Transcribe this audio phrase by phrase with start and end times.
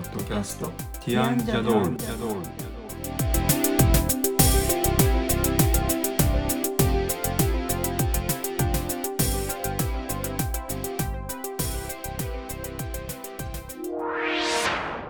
[0.00, 0.70] ポッドキャスト。
[1.04, 1.98] ティアンジャドール。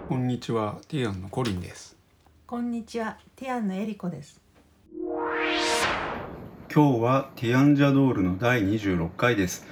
[0.08, 0.80] こんにちは。
[0.88, 1.96] ティアンのコリンです。
[2.48, 4.40] こんにちは、ティアンのエリコです。
[6.74, 9.64] 今日はティアンジャドールの第26回です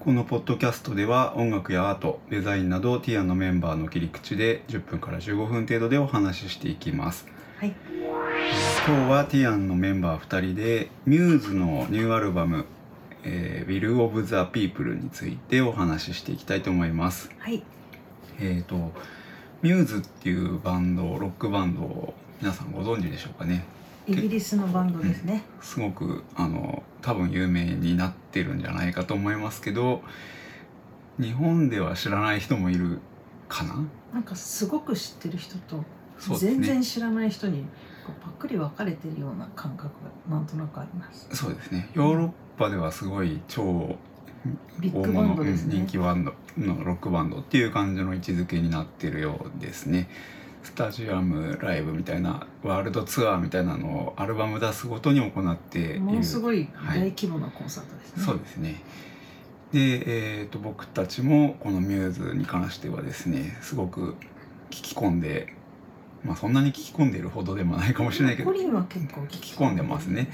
[0.00, 7.26] このポッドキャストでは音楽やアートデザインなどティアンのメンバーの切り口で10分から15分程度でお話ししていきます。
[7.58, 7.74] はい、
[8.86, 12.64] 今日はティアンのメンバー2人でミューズのニューアルバム
[13.24, 17.30] 「えー、Will of the People」についてお話ししていきたいと思います。
[17.38, 17.64] はい、
[18.38, 18.92] えーと
[19.60, 23.64] ミューズっていうバンドロックバンドを皆さんご存知でしょうかね
[24.08, 25.42] イギリスのバンドですね。
[25.60, 30.02] すごくあの多分有名になってるんじゃないかと思いますけど
[31.20, 33.00] 日本では知らない人もいる
[33.48, 33.76] かな？
[34.12, 35.84] なんかすごく知ってる人と
[36.38, 37.64] 全然知らない人に
[38.06, 39.90] こうパックリ分かれてるような感覚
[40.28, 41.28] がなんとなくあります。
[41.36, 43.98] そうですねヨーロッパではすごい超大
[44.80, 45.86] ビッグバン物、ドですね人。
[45.86, 50.08] 気バンドのロックバンドっていう感じの位置づけになってるようですね
[50.68, 56.00] スタジアムライブみたいなワールドツアーみたいなのをアルバム出すごとに行っている。
[56.00, 58.22] ものすごいはい大規模なコンサートですね。
[58.22, 58.82] そうですね。
[59.72, 64.14] で、えー、と僕たちもこのミューズに関してはですねすごく
[64.68, 65.54] 聞き込んで
[66.22, 70.28] まあそんなに聞き込んでいるほどでもないかもしれないけどコ、リンは結構聞き込んでますね。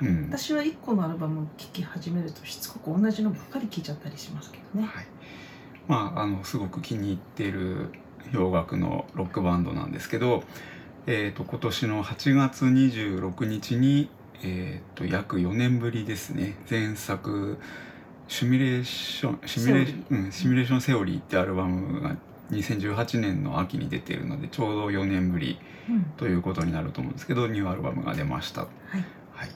[0.00, 0.28] うん。
[0.30, 4.86] 私は一個のアルバムを聴き始めるとしつこく同じのばっかり聴いちゃったりしますけどね。
[4.86, 5.06] はい、
[5.86, 7.90] まああのすごく気に入っている
[8.32, 10.44] 洋楽のロックバンドなんですけど、
[11.06, 14.08] えー、と今年の8月26日に、
[14.42, 16.56] えー、と約4年ぶりですね。
[16.68, 17.58] 前作
[18.26, 22.16] 「シミュレーションシミュレーションうん、シミュレーションセオリー」ってアルバムが
[22.50, 28.62] 2018年の秋に出ているのでちょうど4年ぶりうん、ということになると思うんですけどニューアルバムが出ました。
[28.62, 29.04] はい、
[29.34, 29.50] はい。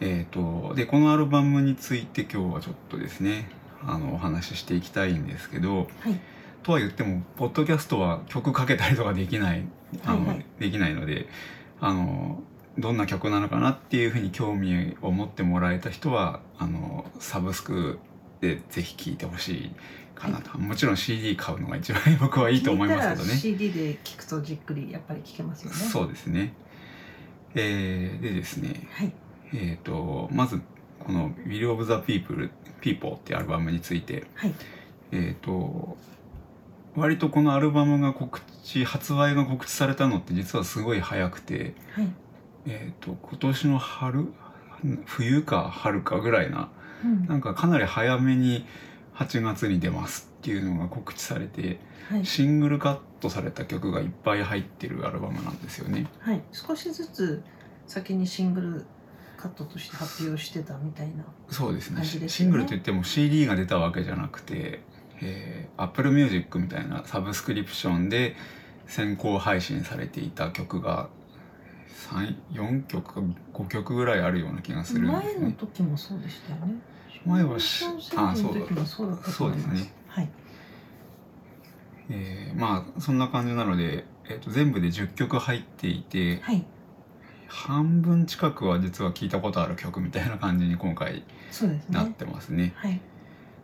[0.00, 3.48] えー、とでこのアルバムについて今日はちょっとですね
[3.82, 6.20] あのお話ししていきたいんですけどはい、
[6.66, 9.64] とは言ってもポッドキャストは曲かけたりとかできない
[10.04, 10.46] あの、はいはい。
[10.58, 11.28] できないので
[11.80, 12.42] あの
[12.76, 18.00] どんな曲なのかなっていうふうに興味を持ってもらえた人はあのサブスク
[18.40, 19.70] でぜひ聴いてほしい
[20.16, 23.36] かなと、もちろん CD 買うのが一番僕はいいと思いますけどね。
[23.36, 25.76] CD で聴くとじっくりやっぱり聴けますよね。
[25.76, 26.52] そうですね。
[27.54, 28.88] えーでですね。
[28.90, 29.12] はい、
[29.54, 30.60] えー、とまず
[30.98, 32.50] この「Will of the People」
[32.82, 34.54] People ってアルバムについて、はい、
[35.12, 35.96] えー、と
[36.96, 42.08] 割とこのアルバムが告知発売が告知されたのって実はすごい早くて、はい、
[42.66, 44.32] えー、と今年の春
[45.04, 46.70] 冬か春かぐらいな
[47.04, 47.26] うん。
[47.26, 48.66] なんかかなり早めに
[49.14, 56.06] 8月に出ますっていうのが告知されてはい、シングルカットされた曲がいっぱい入ってるアルバムなんですよね。
[56.20, 57.42] はい、少しずつ
[57.86, 58.86] 先にシングル
[59.36, 61.24] カットとして発表してたみたいな。
[61.50, 62.04] そうですね。
[62.04, 64.82] シングルといっても CD が出たわけじゃなくて、
[65.22, 68.36] えー、Apple Music みたいなサブスクリプションで
[68.86, 71.08] 先行配信されていた曲が
[72.52, 73.20] 4曲か
[73.52, 75.54] 5曲ぐらいあるような気がするんです前のね。
[75.58, 76.74] 時もそうでしたよね。
[77.24, 79.16] 前はしショーショーの時もそうだ。
[79.16, 80.28] そうですねはい、
[82.10, 86.64] えーまあそんな感じなので、えー、と全部で10曲入っていてはい、
[87.48, 91.24] 半分近くは実は聞いたことある曲みたいな感じに今回
[91.90, 92.14] なっね。
[92.16, 92.72] てますね。
[92.76, 93.00] はい、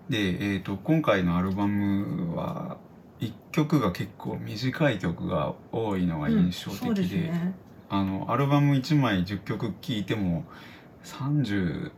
[0.09, 2.77] で、えー、と今回のアルバムは
[3.21, 7.55] 1曲が結構短い曲が多いのが印象的で,、うんですね。
[7.89, 10.45] あのアルバム1枚10曲聴いても
[11.05, 11.91] 38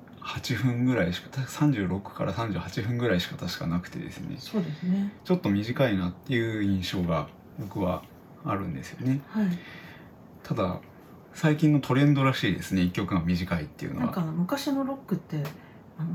[0.57, 4.37] 分ぐらいしか36から38分ぐらいしか確かなくてですね。
[4.39, 5.13] そうですね。
[5.25, 7.29] ちょっと短いなっていう印象が
[7.59, 8.03] 僕は
[8.45, 9.23] あるんですよね。
[9.29, 9.47] はい、
[10.43, 10.81] ただ
[11.33, 12.83] 最近のトレンドらしいですね。
[12.83, 15.37] 1曲が短いっていうのなんかは昔のロックって
[15.99, 16.09] あの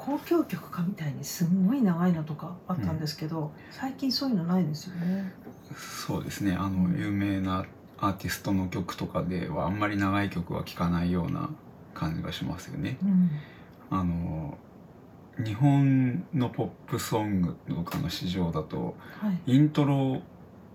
[0.00, 5.32] 交響曲かみたいにすんごい長いのとかあったんですけど、最近そういうのないですよね。
[5.76, 7.64] そうですねあの有名な
[7.98, 11.50] アーティストの曲とかではあんまり長い曲は聴かないような
[11.94, 12.96] 感じがしますよね。
[13.02, 13.30] うん、
[13.90, 14.58] あの
[15.44, 19.54] 日本のポップソングとかの市場だとはい。
[19.54, 20.22] イントロ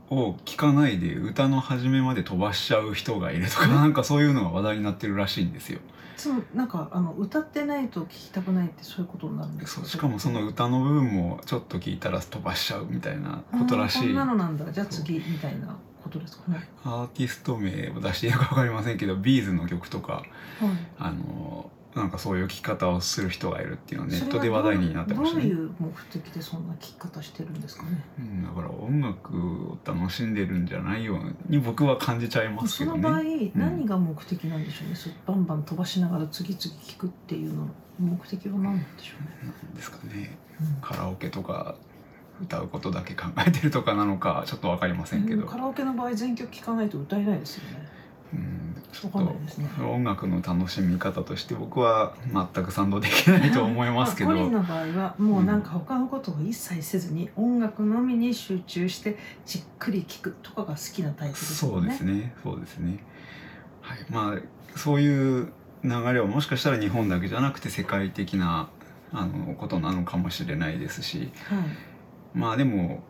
[0.10, 5.80] を聴かないで歌の始めまで飛ばしちゃう人がいるとかうんなんかそういうのが話題になってるらしいんですよ。
[6.18, 9.82] そのなんかあの歌ってないと聞きたくないってそういうことになるんですか？
[9.82, 16.70] そうしかもその歌の部分もちょっと聞いたら飛ばしちゃうみたいなことらしいこんなのなんだじゃあ次みたいなことですかね。
[16.84, 20.26] アーティスト名を出していいのか分かりませんけどビーズの曲とかはい。
[21.00, 25.44] あのなんかそういう聴き方をする人がいるっていうのはネットで話題になってましたね。
[25.46, 28.04] どういう目的でそんな聞き方してるんですかね？
[28.20, 29.38] うん、だから音楽
[29.72, 33.52] を楽しんでるんじゃないように僕は感じちゃいますけどその場合、ね。
[33.56, 34.96] 何が目的なんでしょうね？
[34.96, 40.38] そうバンバン飛ばしながら次々聞くっていうの目的は何なんでしょうね、なんですかね。
[40.60, 40.82] うん。
[40.82, 41.76] カラオケとか
[42.42, 47.78] 歌うことだけ考えてるとかなのかちょっとわかりませんけど、カラオケの場合全曲聴かないと歌えないですよね。
[47.80, 47.88] うん、
[48.92, 61.82] ちょわっと音楽の楽しみ方として僕は全く賛同できないと思いますけど、コリンの場合はもうなんか他のことを一切せずに音楽のみに集中してじっくり聴くとかが好きなタイプですよね。
[61.82, 62.36] そうですね。
[62.44, 63.04] そうですね。
[63.82, 64.06] はい。
[64.10, 65.52] まあそういう
[65.84, 68.70] 流れはもしかしたら日本だけじゃなくて世界的な
[69.12, 71.32] あのことなのかもしれないですし。
[71.50, 71.60] はい。
[72.34, 73.04] まあでも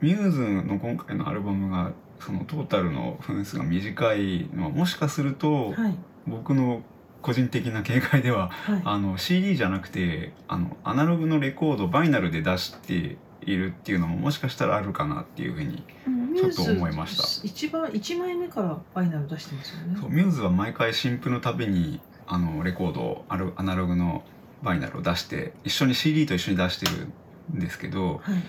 [0.00, 5.94] ミューズの今回のアルバムがそのトータルの分数が短いのはもしかするとはい。
[6.26, 6.82] 僕の
[7.22, 8.82] 個人的な見解でははい。
[8.84, 17.22] あの CD じゃなくてあのアナログのレコード vinyl で出しているっていうのももしかしたらあるかなっていうふうにうんちょっと思いました。
[17.22, 20.00] ミューズ一番一枚目から vinyl 出してますよね。
[20.08, 24.22] ミューズは毎回新譜のたびにあのレコードをあるアナログの
[24.62, 27.08] vinyl を出して一緒に CD と一緒に出してる
[27.54, 28.42] んですけど、はい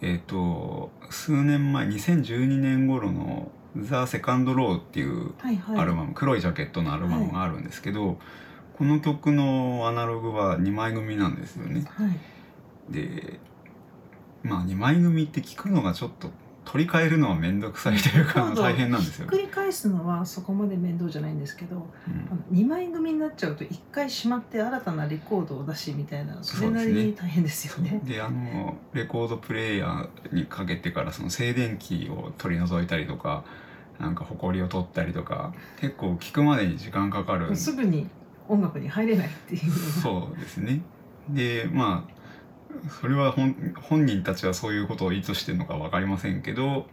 [0.00, 5.78] えっ、と数年前2012年頃の「The Second Law」っていうはいはい。
[5.78, 8.18] アルバム、黒いジャケットのアルバムがあるんですけど、
[8.76, 11.84] この曲のアナログは2枚組なんですよね。
[11.88, 12.92] はい。
[12.92, 13.40] で
[14.42, 16.30] まあ2枚組って聞くのがちょっと
[16.70, 19.42] 取り替えるのは面倒くさいというか大変なんですよひっく。
[19.42, 21.82] り返すのはそこまで面倒じゃないんですけど、うん
[22.30, 28.02] あの二枚組になっちゃうと一回しまって新たなレコードを出しみたいなそれなりに大変ですよね。
[28.04, 33.44] であのレコードプレーヤーにかけてからその静電気を取り除いたりとか
[33.98, 38.06] なんか埃を取ったりとか結構聞くまでに時間かかるすぐに
[38.46, 39.72] 音楽に入れないっていう。
[39.72, 40.82] そうですね
[41.30, 42.17] でまあ
[43.00, 46.86] それは本本人たちはそういうことを意図してるのか分かりませんけど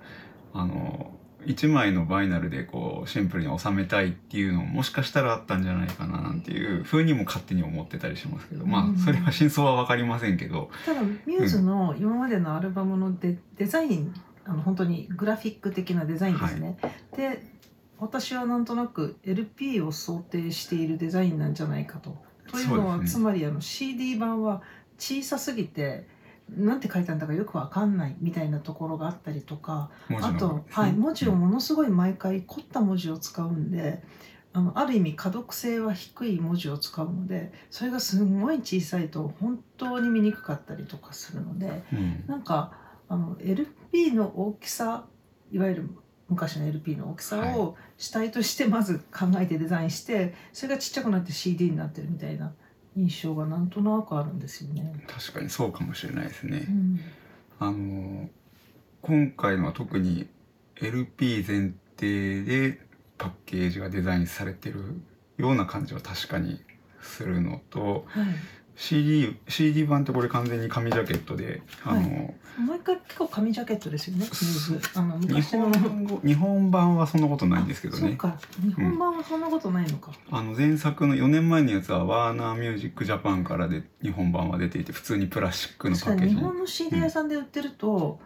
[0.54, 1.12] あの
[1.46, 14.14] 1枚のバイナルでこうシンプルに収めたいっていうのももしかしたらあったんじゃないかななんていうふうにも勝手に思ってたりしますけどまうんあそれは真相は分かりませんけどただミューズの今までのアルバムのデデザイン
[14.46, 16.78] あの本当にグラフィック的なデザインですね。
[17.16, 17.44] で
[17.98, 22.16] 私はなんとなく LP を想定しているデザインなんじゃないかと。
[22.52, 24.62] というのはねつまりあの CD 版は
[24.98, 26.08] 小さすぎて
[26.50, 29.90] なんて書いたんだかよくわかんないみたいなところがあったりとか
[30.22, 34.04] あと、はい、文字をものすごい毎回凝った文字を使うんで
[34.54, 42.24] あのある意味可読性は低い文字を使うのでそれがすごい小さいと本当に見にくかったりとかするのでうん。
[42.28, 42.72] なんか
[43.10, 45.06] あの LP の大きさ
[45.52, 45.90] いわゆる
[46.30, 52.54] 昔の LP の大きさを主体としてまず考えてデザインしてそれがちっちゃくなって CD になってるみたいな
[52.96, 55.04] 印象がなんとなくあるんですよね。
[55.08, 56.72] 確かにそうかもしれないですねう。
[56.72, 57.00] ん
[57.60, 58.30] あの
[59.02, 60.28] 今回のは特に
[60.82, 62.80] LP 前提で
[63.18, 65.00] パッケージがデザインされてる
[65.38, 66.62] ような感じは確かに
[67.02, 68.26] するのとはい
[68.76, 72.34] CD, CD 版ってこれ完全に紙ジャケットで、あの
[72.68, 74.26] 毎回結構紙ジャケットですよね。
[74.96, 80.12] あの日本語日本版はそんなことないんですけどねそうか日本版はそんなことないのか。
[80.30, 88.20] あの前作の4年前のやつはワーナーミュージックジャパンからで日本版は出ていて普通にプラスチックの確パッケージ日本の CD 屋さんで売ってると、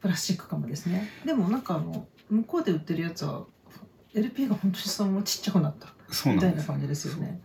[0.00, 1.08] プラスチックかもですね。
[1.24, 3.46] でもなんかあの向こうで売ってるやつは
[4.14, 5.94] LP が本当にそのままちっちゃくなった
[6.30, 7.40] みたいな感じですよね。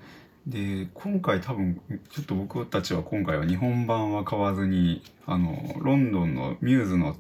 [0.47, 1.79] で今回多分
[2.11, 7.15] ちょっと僕たちは今回は日本版は買わずにあのロンドンのミューズの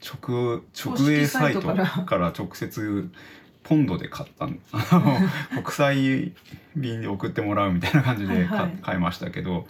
[0.00, 1.74] 直直営サイトか
[2.18, 3.10] ら直接
[3.64, 4.60] ポンドで買ったん
[5.50, 6.32] 国際
[6.76, 8.48] 便で送ってもらうみたいな感じで
[8.82, 9.66] 買いましたけど、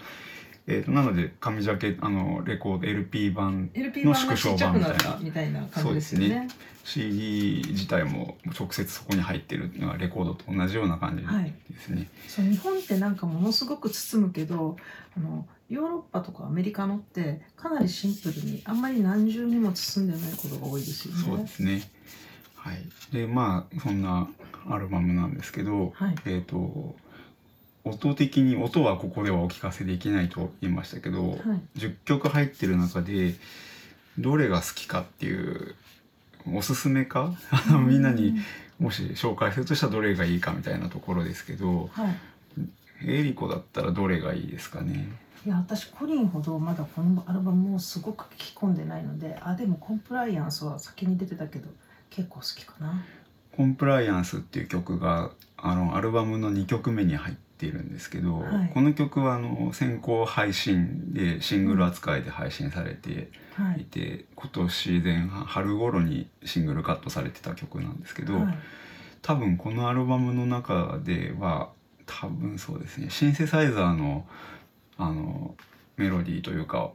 [0.71, 6.49] えー、となので紙ジャケあのレコード LP 版 LP 版がちっちゃくなったみたいな感じですよそうね。
[6.85, 11.55] CD 自体も直接そこに入ってるのがレコードと同じような感じはい。
[11.71, 12.09] ですね。
[12.29, 14.77] そう日本ってなんかものすごく包むけど
[15.17, 21.23] あのヨーロッパとかアメリカのってかなりシンプルにあんまり何重にも包んでないことが多いですよね。
[21.25, 21.83] そうですね。
[22.57, 22.79] はい。
[23.13, 24.29] で、まあ、そんな
[24.69, 26.95] アルバムなんですけど、はいえっ、と、
[27.89, 31.39] 音的に、音はここではお聞かせできないと言いましたけど、はい。
[31.79, 33.35] 10曲入ってる中で、
[34.19, 35.75] どれが好きかっていう、
[36.53, 37.35] おすすめか？
[37.87, 38.35] みんなに
[38.79, 42.17] もし紹介するとしたらどれがいいかみたいなところですけど、はい。
[43.07, 45.09] エリコだったらどれがいいですかね？
[45.47, 51.69] いや私コリンほどまだこのアルバムをすごく聴き込んでないのであでもコンプライアンスは先に出てたけど
[52.11, 53.05] 結構好きかな。
[53.57, 58.71] コンプライアンスっていう曲があのアルバムの2曲目に入っっているんですけど、はい。
[58.73, 63.83] この曲はあの先行配信でシングル扱いで配信されてはい。
[63.83, 68.59] いて、今年前半春頃にシングルカットされてた曲なんですけど、はい。
[69.23, 71.71] 多分このアルバムの中では
[72.07, 74.25] 多分そうですねシンセサイザーの
[74.97, 75.57] あの
[75.97, 76.93] メロディーというか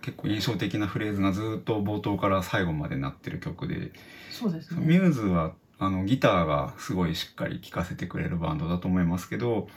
[0.00, 3.92] 結構印象的なフレーズがずっと冒頭から最後まで鳴ってる曲で、
[4.30, 4.86] そうですね。
[4.86, 9.68] ミューズはあのギターがすごいしっかり聴かせてくれるバンドだと思いますけど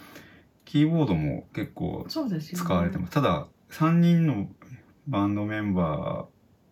[0.69, 2.21] キーボードも結構使
[2.71, 4.47] われてます、ただ3人の
[5.07, 6.27] バンドメンバ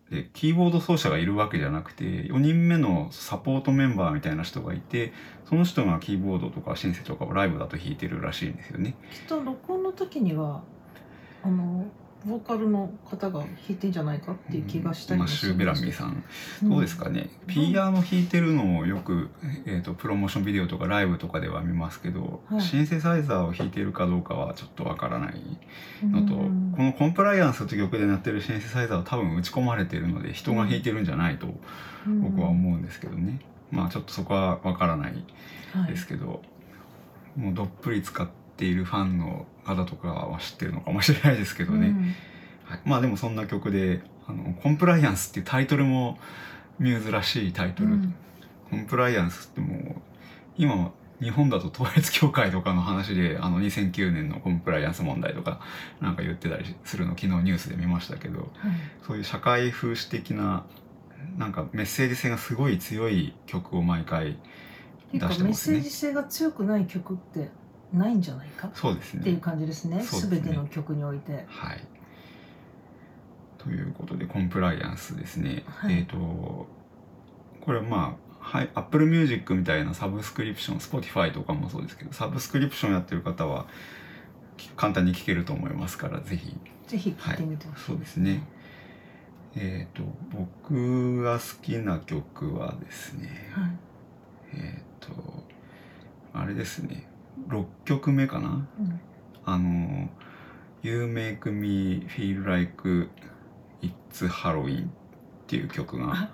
[0.08, 5.12] ーでキーボード奏者がいるわけじゃなくて4人目のサポートメンバーみたいな人がいて
[5.48, 8.94] その人がキーボードとかシンセとかをライブだと弾いてるらしいんですよね。
[9.10, 10.62] きっと録音の時には
[11.42, 11.84] あの
[12.26, 16.24] ボーカルの方が弾いてんじゃないかっていう気がしたりシュ・ベラミーさん。
[16.62, 19.30] どどうですかね、ピアノ弾いてるのをよく、
[19.66, 22.60] えー、とプロモーションビデオとかライブとかでは見ますけど、はい。
[22.60, 25.58] シンセサイザーを弾いてるかどうかはちょっとわからない
[26.02, 26.74] のと、うん。
[26.76, 31.46] この「コンプライアンス」という曲で鳴ってるシンセサイザーは多分打ち込まれてるので人が弾いてるんじゃないと
[32.06, 35.24] 僕は思うんですけどね、まあちょっとそこはわからない
[35.72, 36.42] はいですけど、
[37.36, 39.46] もうどっぷり使っているファンの
[39.76, 42.14] 方とかは知ってるのかもしれないですけどね、うん。
[42.64, 46.18] はい、まあでもそんな曲であの「コンプライアンス」っていうタイトルも
[46.78, 48.14] ミューズらしいタイトル、うん。
[48.70, 50.02] コンプライアンスってもう
[50.56, 55.60] 今日本だと統一教会とかの話であの2009年のコンプライアンス問題とか
[56.00, 58.48] なんか言ってたりするの昨日ニュースで見ましたけどはい。
[59.06, 60.64] そういう社会風刺的な
[61.36, 64.38] なんかメッセージ性がすごい強い曲を毎回
[65.12, 65.54] 出してますね。
[65.54, 67.50] セージ性が強くない曲って
[67.92, 68.70] ないんじゃないか？
[68.74, 69.40] そうですっていうね。
[69.40, 70.02] 感じですね。
[70.02, 70.40] すね。
[70.40, 71.44] 全ての曲において。
[71.48, 71.84] はい。
[73.58, 75.64] ということでコンプライアンスですね。
[75.66, 75.94] はい。
[75.98, 83.66] えっ、とこれはまあはい、Apple Music みたいなサブスクリプション Spotify とかもそうですけどサブスクリプションやってる方は
[84.56, 86.56] き簡単に聴けると思いますからぜひ。
[86.86, 87.36] ぜひ聴い。
[87.36, 88.42] てみてほしい、そうですね。
[89.54, 93.70] えっ、と僕が好きな曲はですねはい。
[94.54, 95.10] えっ、と
[96.32, 97.06] あれですね
[97.48, 98.66] 6曲目かな？
[98.78, 99.00] うん。
[99.44, 100.08] あの
[100.82, 103.08] 「You Make Me Feel Like
[103.82, 104.90] It's Halloween」っ
[105.46, 106.12] ていう曲が。
[106.12, 106.30] あ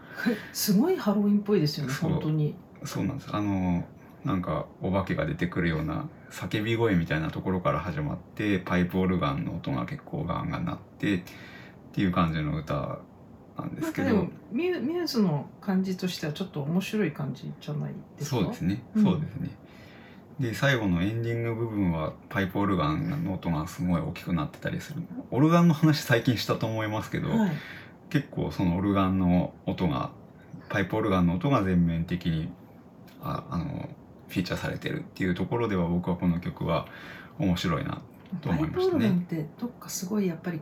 [0.53, 2.55] すごいハロウィンっぽいですよね本当に。
[2.85, 3.29] そうなんです。
[3.33, 3.85] あの
[4.25, 11.23] なんかお化けが出てくるような叫び声みたいなところから始まってパイプオルガンの音が結構ガンガン鳴ってっ
[11.93, 12.99] ていう感じの歌
[13.59, 14.27] なんですけど。
[14.51, 18.37] ミュミューズの感じとしてはちょっと面白い感じじゃないですか？
[18.37, 19.03] そうですね、うん。
[19.05, 19.51] そうですね
[20.41, 25.03] で最後のエンディング部分はパイプオルガンの音がすごい大きくなってたりする。
[25.31, 27.51] オルガンの話最近したと思いますけど、はい。
[28.11, 30.11] 結構そのオルガンの音が
[30.69, 32.49] パイプオルガンの音が全面的に
[33.23, 33.89] ああの
[34.29, 36.87] フィーチャーされてるっていうところでは僕はこの曲は
[37.39, 38.03] 面白いな、
[38.41, 39.05] とパイプオ思いましたね。
[39.05, 40.61] ルガンってどっかすごいやっぱり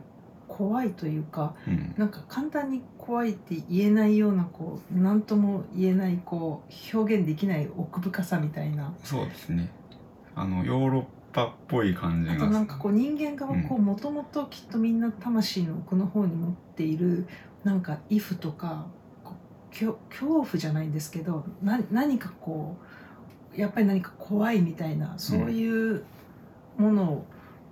[0.55, 8.93] 怖いというかうん、なんか簡単に怖いって言えないようなこう何とも言えないこう表現できない奥深さみたいな。
[9.03, 9.69] そうですね。
[10.35, 12.35] あのヨーロッパっぽい感じが。
[12.35, 17.27] あとなんかこう人間がこうもともときっとみんな魂の奥の方に持っている
[17.63, 18.85] なんか「イフ」とか
[19.71, 22.77] 恐怖じゃないんですけどな何かこ
[23.57, 26.03] うやっぱり何か怖いみたいなそういう
[26.77, 27.25] ものを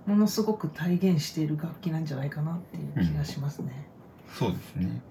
[0.06, 3.88] ものすごく体現している楽器なんじゃないかなっていう気がしますね。
[4.34, 5.02] そうですね。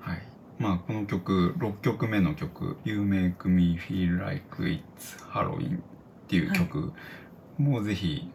[0.00, 0.22] はい。
[0.58, 4.82] まあこの曲6曲目の曲「You Make Me Feel Like It's
[5.30, 5.80] Halloween」っ
[6.28, 6.92] ていう曲、
[7.58, 8.30] もうぜひ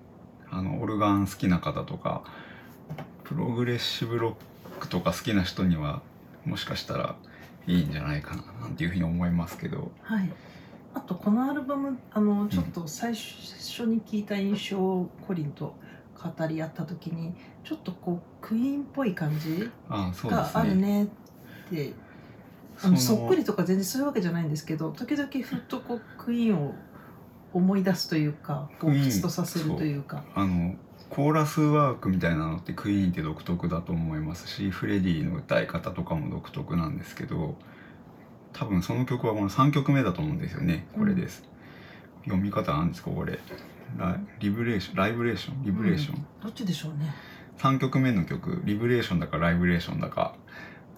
[0.49, 2.23] あのオルガン好きな方とか
[3.23, 6.01] プログレッシブロックとか好きな人には
[6.45, 7.15] もしかしたら
[7.65, 9.91] いいんじゃないかななんていうふうに思いますけど。
[10.01, 10.31] はい、
[10.97, 15.75] あとこのアルバムあのちょっと最初に聞いた印象をコリンと
[16.15, 21.07] 語り合った時にちょっとこうクイーンっぽい感じがあるねっ
[21.69, 21.93] て
[22.81, 26.73] あのそっくりとか全然そういうわけじゃないんですけど時々ふっとこうクイーンを
[27.53, 30.23] 思い出すというかこうクイーンふつとさせるというか。
[30.33, 30.75] あの
[31.09, 37.55] コーラスワークみたいなのってクイーンって独特だと思いますしフレディの歌い方とかも独特なんですけど
[38.53, 40.87] 多分その曲はこの3曲目だと思うんですよね。
[40.97, 41.43] これです、
[42.25, 43.39] 読み方なんですかこれ。
[43.97, 47.13] ラリブレーションライブレーションリブレーション、どっちでしょうね。
[47.57, 50.35] 3曲目の曲リブレーションだかライブレーションだか。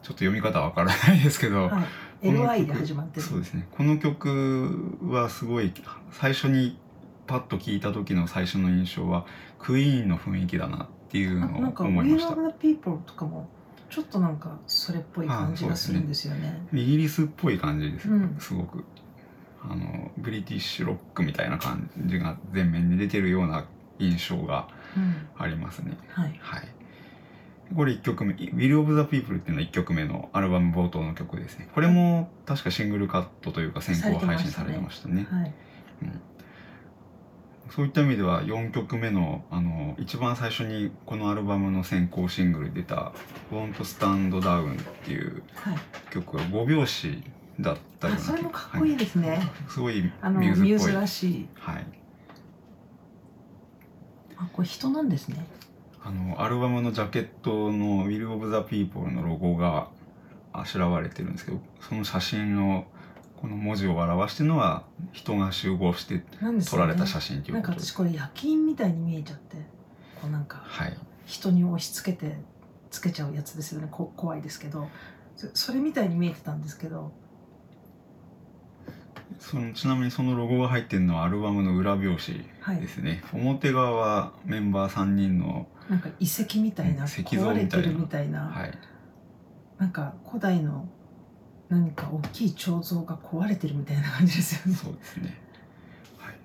[0.01, 1.81] ちょっと読み方わからないですけど、は
[2.21, 3.21] い、この LI 曲で始まってる。
[3.21, 3.67] そうですね。
[3.71, 5.73] この曲はすごい
[6.11, 6.77] 最初に
[7.27, 9.25] パッと聞いた時の最初の印象は
[9.59, 13.47] クイーンの雰囲気だなっていうのをあなんか「We 思いました Love the People」とかも
[13.89, 16.67] ちょっとなんかそれっぽい感じがするんですよね。
[16.73, 18.83] イギリスっぽい感じです、うんすごく
[19.61, 23.65] あのブリティッシュロックみたいな感じが前面に出てるような
[23.99, 25.97] 印象がうんありますね。
[26.09, 26.67] はいはい。
[27.75, 31.69] これ1曲目、Will of the People っていうのは1曲目のアルバム冒頭の曲ですね。
[31.75, 35.27] これも確かシングルカットというか先行配信されてましたね。
[35.29, 35.53] はい
[37.69, 43.11] そういった意味では4曲目のあの一番最初にこのアルバムの先行シングルで出た
[43.51, 45.77] 「Won't Stand Down」っていうはい。
[46.11, 47.23] 曲が5拍子
[47.59, 49.41] だったようなあそれもかっこいいですね、はい。
[49.67, 50.71] すごいあのミューズっぽい。
[50.71, 51.49] ミューズらしい。
[51.55, 51.85] はい。
[54.37, 55.45] あこれ人なんですね。
[56.01, 59.89] あのアルバムのジャケットの「Will of the People」のロゴが
[60.53, 62.85] あしらわれてるんですけどその写真を
[63.39, 66.21] この文字を表してるのは人が集合して
[66.69, 67.79] 撮られた写真といなうんこと。
[67.79, 67.93] です。
[67.93, 69.55] か私これ夜勤みたいに見えちゃって
[70.21, 70.97] こうなんかはい。
[71.25, 72.35] 人に押し付けて
[72.91, 73.87] つけちゃうやつですよね。
[73.89, 74.89] こ怖いですけど。
[75.37, 77.13] そそれみたいに見えてたんですけど。
[79.39, 82.81] そのちなみにそのロゴが入ってるのはアルバムの裏表紙はい。
[82.81, 87.87] ですね、表側はメンバー3人の、なんか遺跡みたいなうん石像壊れてみたいな。
[87.87, 88.77] るみたいな、はい、
[89.77, 90.89] なんか古代の
[91.69, 94.77] 何か大きい彫像が壊れてるみたいな感じですよね。
[94.77, 95.39] そうですね、
[96.17, 96.35] はい、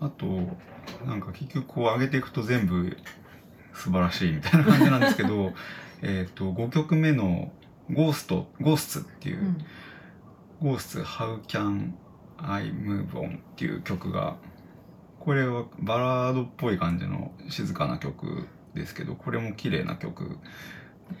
[0.00, 0.26] あと
[1.06, 2.96] なんか結局こう上げていくと全部
[3.74, 5.52] 素晴らしいみたいな感じなんですけど
[6.02, 7.52] えっと5曲目の
[7.92, 9.58] 「ゴースト」「ゴースツ」っていうう、ん、
[10.60, 11.92] ゴースツ How Can
[12.38, 14.36] I Move On っていう曲が
[15.20, 20.38] これはバラードっぽい感じの静かな曲ですけどこれも綺麗な曲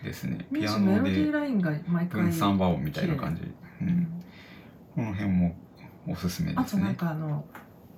[0.02, 0.46] ですね。
[0.52, 3.88] ピアノメロディーでラインが毎回分散和音みたいな感じ、う、うん。
[3.88, 4.22] ん
[4.94, 5.56] この辺も
[6.06, 7.44] おすすめですあとなんねかあの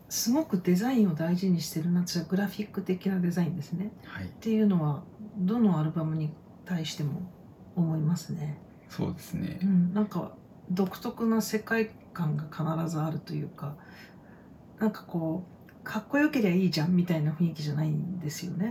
[0.09, 3.91] すごくデザインを大事にしてるなってグラフィック的なデザインですね。
[4.05, 4.27] はい。
[4.27, 5.03] っていうのは
[5.39, 6.33] どのアルバムに
[6.65, 7.23] 対しても
[7.75, 8.59] 思いますね。
[8.89, 9.59] そうですね。
[9.63, 10.33] う、ん、なんか
[10.71, 13.77] 独特な世界観が必ずあるというか
[14.79, 18.67] なんかこうかっこよけりゃいいじゃんみたいな雰囲気じゃないんですよね。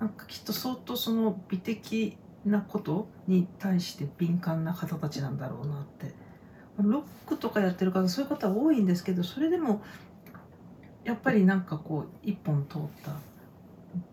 [0.00, 0.06] うん。
[0.06, 6.14] なんかきっと相当その美的なことに対して敏感な方たちなんだろうなって。
[6.78, 9.82] ロックとかやってる方そういう方は多いんですけどそれでも
[11.04, 13.12] やっぱりなんかこう一本通った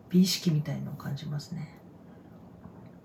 [0.09, 1.79] 美意識みたいのを感じますね。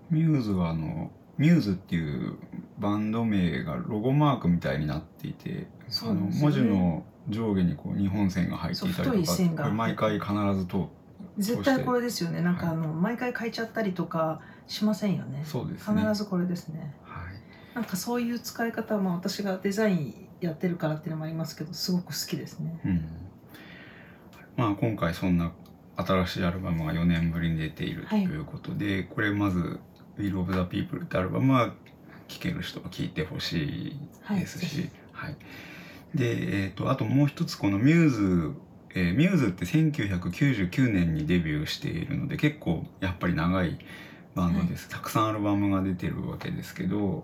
[0.09, 2.35] ミューズはあのミューズっていう
[2.79, 6.31] バンド名がロゴマークみたいになっていて、そね。
[6.41, 10.89] 文字の上下にこう日本線が入っていたりとか毎回必ずと
[11.37, 12.41] 絶対これですよね。
[12.41, 12.75] なんかはい。
[12.75, 15.43] あの、毎回変えちゃったりとかしませんよね。
[15.45, 16.01] そうですね。
[16.01, 16.95] 必ずこれですね。
[17.03, 17.75] はい。
[17.75, 22.79] なんかそういう使い方はまあ私がデザインやってるからっていうのもありますけどすごく好きですね。
[22.85, 23.05] うん、
[24.57, 25.51] まあ今回そんな
[25.97, 28.23] 新しいアルバムが4年ぶりに出ているとはい。
[28.23, 29.79] いうことで、これまず
[30.17, 31.73] 「Will of the People」ってアルバムは
[32.27, 33.95] 聴ける人は聴いてほし
[34.29, 35.37] いですし、ぜはい。
[36.15, 38.55] で、えー、とあともう一つこのミューズ
[38.95, 43.77] えーミューズって1999年にデビューしているので結構やっぱり長い
[44.35, 47.23] バンドです、たくさんアルバムが出てるわけですけど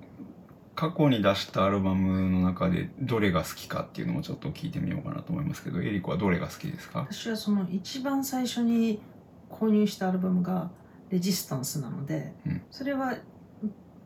[0.74, 7.00] 過去に出したアルバムの中でどれが好きかっていうのもちょっと聞いてみようかなと思いますけどエリコはどれが好きですか？
[7.12, 9.02] 私はその一番最初に
[9.50, 10.72] 購入したアルバムが
[11.12, 12.62] 「レジスタンス」なので、うん。
[12.72, 13.20] それは聴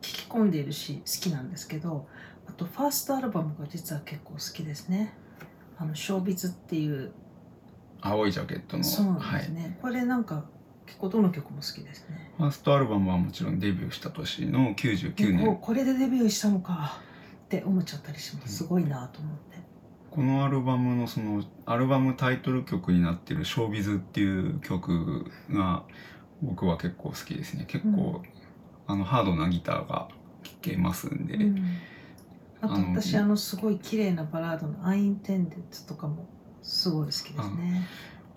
[0.00, 2.08] き込んでいるし好きなんですけど
[2.48, 5.14] あとファーストアルバムが実は結構好きですね。
[5.78, 7.12] あのショービズっていう
[8.00, 8.84] 青いジャケットの。
[8.84, 10.44] そうですね、これなんか
[10.86, 12.30] 結構どの曲も好きですね。
[12.38, 17.00] ファーストアルバムはもちろんデビューした年の99でこう年これでデビューしたのか
[17.44, 19.56] って思っちゃったりしますすごいなと思って。
[20.10, 25.82] このアルバムのそのアルバムタイトル曲になってる「ショービズ」っていう曲が
[26.40, 28.22] 僕は結構好きですね結構、
[28.86, 30.08] あのハードなギターが
[30.42, 31.56] 聴けますんで、うん
[32.60, 36.26] あと私あのすごい綺麗なバラードの「アインテンデッド」とかも
[36.62, 37.86] すごい好きですね。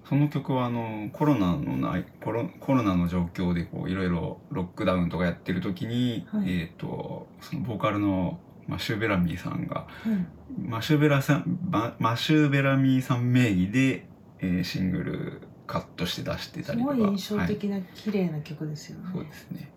[0.10, 6.62] その曲はあのコロナのないコロコロナの状況でこういろいろロックダウンとかやってる時に、はい。
[6.62, 14.08] えっ、とそのボーカルのマシュー・ベラミーさんがはいマシュー・ベラさんママシュー・ベラミーさん名義で、
[14.40, 16.96] えーシングルカットして出してたすりとか。
[16.96, 19.10] ごい印象はい的な綺麗な曲ですよね。
[19.14, 19.72] そうですね。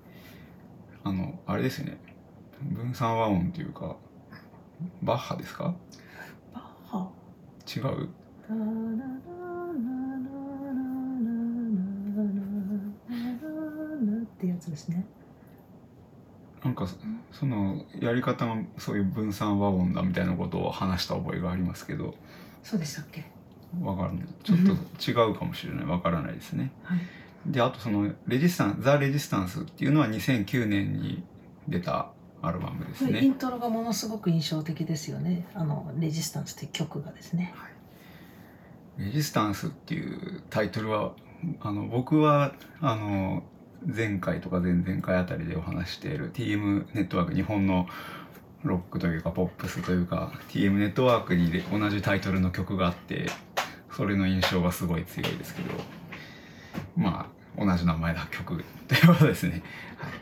[1.04, 1.98] あのあれですね。
[2.62, 3.96] 分散和音というか
[5.02, 5.74] バッハですか？
[6.54, 7.10] バッハ。
[7.76, 8.08] 違う？
[14.72, 15.04] ですね。
[16.64, 16.96] なんかそ
[17.32, 22.14] そのやり方がそういう分散和音だみたいなことを話した覚えがありますけど
[22.62, 23.24] そうでしたっけ？
[23.80, 26.98] わからないちょっと違うかもしれないわからないですねはい。
[27.46, 31.24] であとそのレジスタンザ・レジスタンスっていうのは2009年に
[31.68, 32.10] 出た
[32.42, 33.26] アルバムですイね。
[33.26, 35.46] ントロがものすごく印象的ですよね。
[35.54, 37.52] あのレジスタンスという曲がですね。
[38.98, 41.12] レジスタンスっていうタイトルは
[41.60, 43.42] あの僕はあの
[43.86, 47.86] 前回とか前々回あたりでお話している TM ネットワーク日本の
[48.62, 53.26] ロックというかポップスというか TM ネットワークに同じタイトルの曲があって
[53.90, 55.74] それの印象がすごい強いですけど
[56.96, 59.62] まあ同じ名前の曲ということですね、
[59.96, 60.12] はい、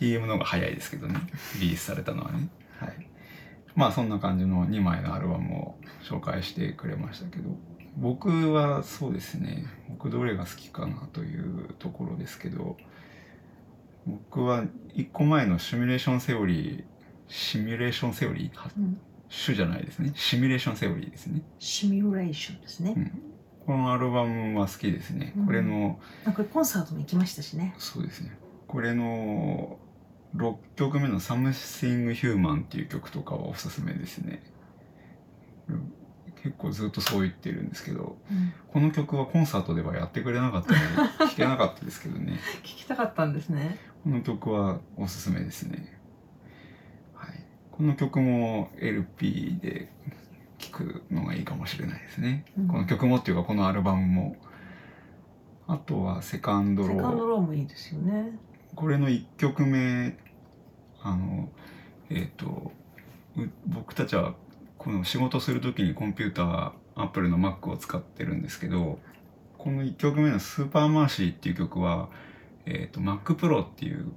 [0.00, 1.20] TM の方が早いですけどね。
[1.60, 2.48] リリースされたのはね。
[2.78, 3.06] はい。
[3.74, 7.50] まあそんな感じの2枚のアルバムを紹介してくれましたけど。
[7.96, 9.64] 僕はそうですね。
[9.88, 12.76] 僕どれが好きかなというところですけど
[14.06, 16.84] 僕は1個前のシミュレーションセオリー
[17.28, 19.00] シミュレーションセオリーはうん、
[19.44, 20.12] 種じゃないですね。
[20.14, 21.42] シミュレーションセオリーですね。
[21.58, 22.94] シミュレーションですね。
[22.96, 23.22] うん。
[23.66, 25.32] このアルバムは好きですね。
[25.36, 25.46] うん。
[25.46, 27.74] これの、なんかコンサートも行きましたしね。
[27.78, 28.36] そうですね。
[28.66, 29.78] これの
[30.34, 34.42] 6曲目の「Something Human」っていう曲とかはおすすめですね。
[34.44, 34.49] うん
[36.42, 42.38] 結構ずっとそう言ってるんですけどうん、この曲はコンサートではやってくれなかったので 聴けなかったですけどね。
[42.62, 43.78] 聞きたかったんですね。
[44.04, 45.98] この曲はおすすめですね。
[47.14, 47.44] はい。
[47.70, 49.92] この曲も LP で
[50.58, 52.68] 聴くのがいいかもしれないですね、うん。
[52.68, 54.36] この曲もっていうかこのアルバムも。
[55.66, 56.96] あとはセカンドロー。
[56.96, 58.38] セカンドローもいいですよね。
[58.74, 60.16] これの1曲目
[61.02, 61.48] あの
[62.08, 62.72] えっ、と
[63.36, 64.34] う僕たちは
[64.80, 68.98] この仕事する時にコンピューターアップルの Mac を使ってるんですけど
[69.58, 72.08] この1曲目の「Supremacy」っていう曲は、
[72.64, 74.12] えー、と Mac Pro っていう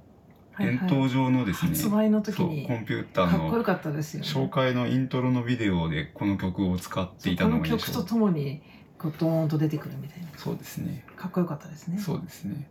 [0.54, 4.26] はいはい円筒状のですね、発売の時そうにコンピューターのかっこよかったですよね。
[4.26, 8.62] 紹介のイントロのビデオでこの曲を使っていたこののが曲とともに
[8.96, 11.98] こうドーンと出てくるみたいなそうですねかっこよかったですね。
[11.98, 12.70] そうですね。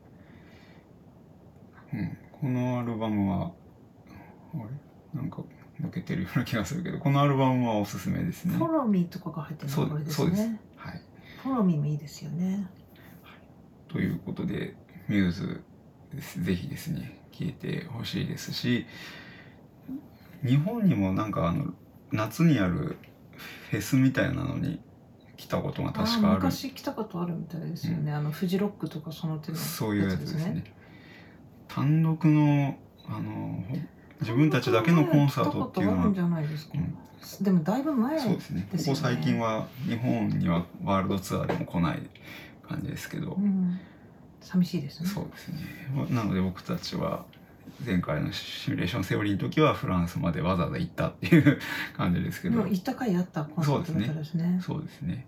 [1.94, 3.52] うん、このアルバムは、
[4.56, 4.58] あ
[5.14, 5.20] れ？
[5.20, 5.44] なんか
[5.82, 8.56] 抜けてるような気がするけど、このアルバムはおすすめですね。
[8.56, 10.60] フォローミーとかが入ってるそうのこれですそうですね。
[10.76, 11.02] はい。
[11.42, 12.68] フォローミーもいいですよね。
[13.88, 14.76] ということで、
[15.08, 15.64] ミューズ。
[16.44, 18.86] ぜひですね、聴いてほしいですし、
[20.46, 21.74] 日本にもなんかあの、
[22.12, 22.98] 夏にある
[23.72, 24.80] フェスみたいなのに
[25.38, 26.36] 来たことが確かある。
[26.36, 28.12] 昔来たことあるみたいですよね。
[28.12, 30.64] あのフジロックとかその手のそういうやつですね。
[31.68, 33.43] 単独の、あの、
[34.22, 36.42] 自分たちだけのコンサートっていうのは。
[36.42, 36.74] ですか。
[36.76, 36.98] うん。
[37.42, 38.68] でもだいぶ前そうですね。
[38.72, 42.00] ここ最近は日本にはワールドツアーでも来ない
[42.68, 43.80] 感じですけど、うん、
[44.42, 45.10] 寂しいですね。
[45.10, 45.58] そうですね。
[46.10, 47.26] なので僕たちは
[47.86, 51.60] 前回のシミュレーションセオリーの時はフランスまでわざわざ行ったっていう
[51.96, 52.62] 感じですけど。
[52.62, 54.60] 行った回あったコンサートだったですね。
[54.62, 55.26] そうですね。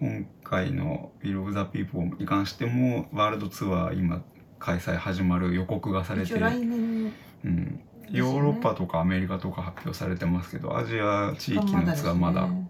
[0.00, 4.22] 今回の「Will of the People」に関してもワールドツアー今
[4.58, 6.38] 開催始まる予告がされて。
[6.38, 7.12] 来年。
[7.44, 12.68] うん、ヨーロッパとかアメリカとか発表されてますけどアジア地域のツアーまだね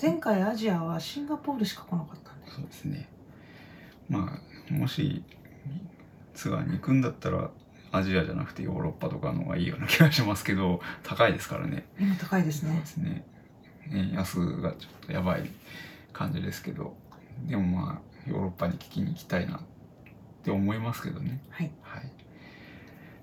[0.00, 2.54] 前回アジアはシンガポールしか来なかったんです。
[2.54, 3.08] そうですね。
[4.08, 4.40] ま
[4.70, 5.24] あもし
[6.34, 7.50] ツアーに行くんだったら
[7.90, 11.84] アジアじゃなくてヨーロッパとかの方がいいような気がしますけど高いですからね。
[11.98, 12.86] 今高いですねそうで。
[12.86, 13.24] すね。
[13.90, 15.50] 円安がちょっとやばい
[16.12, 16.94] 感じですけど
[17.46, 19.60] でもまあヨーロッパに聞きに行きたいなっ
[20.44, 21.40] て思いますけどね。
[21.50, 21.70] はい。
[21.82, 22.12] はい。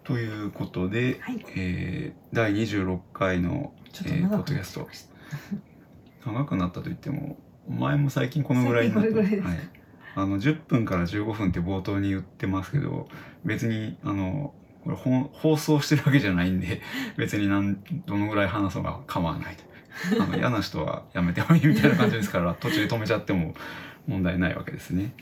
[0.06, 1.46] ということで、はい。
[1.58, 3.74] えー第26回の
[4.06, 6.32] えーポッドキャした。
[6.32, 7.38] 長くなったと言っても
[7.70, 9.39] 前も最近このぐらいになったはい、
[10.15, 13.08] あの10分から15分って冒頭に言ってますけど
[13.44, 16.82] 別にあのこれ放送してるわけじゃないんで
[17.18, 23.56] 別になんどのぐらい話すのが構わないとあの 嫌な人はやめてもいいみたいな感じですから途中で止めちゃっても
[24.08, 25.13] 問題ないわけですね。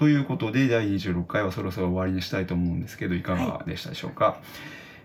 [0.00, 4.40] はい、ということで第26回はそろそろ終わりにしたいと思うんですけどいかがでしたでしょうか？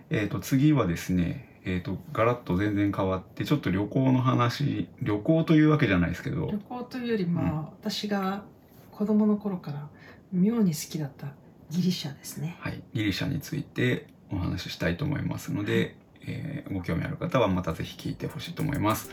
[0.09, 8.43] えー、と次はですね、えー、とガラッと全然変わってちょっと旅行の話旅行というわけじゃないですけど旅行というよりまあ、私が
[8.91, 9.89] 子供の頃から
[10.31, 11.33] 妙に好きだった
[11.69, 12.55] ギリシャですね。
[12.59, 19.09] はい、ギリシャについてお話ししたいと思いますので、えーご興味ある方はまたぜひ聞いてほしいと思います。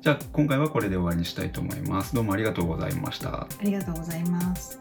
[0.00, 2.14] じゃあ今回はこれで終わりにしたいと思います。
[2.14, 3.42] どうもありがとうございました。
[3.42, 4.80] ありがとうございます。